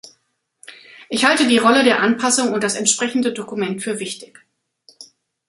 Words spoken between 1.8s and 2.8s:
der Anpassung und das